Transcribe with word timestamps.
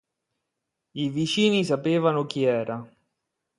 I 1.01 1.09
vicini 1.09 1.63
sapevano 1.63 2.25
chi 2.25 2.43
era. 2.43 2.77